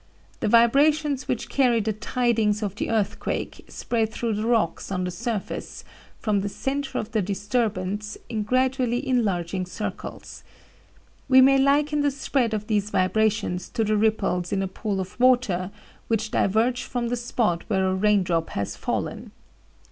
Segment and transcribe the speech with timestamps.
[0.39, 5.11] The vibrations which carry the tidings of the earthquake spread through the rocks on the
[5.11, 5.83] surface,
[6.17, 10.43] from the centre of the disturbance, in gradually enlarging circles.
[11.29, 15.19] We may liken the spread of these vibrations to the ripples in a pool of
[15.19, 15.69] water
[16.07, 19.29] which diverge from the spot where a raindrop has fallen.